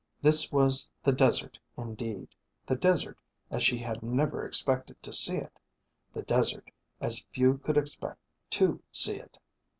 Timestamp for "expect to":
7.77-8.81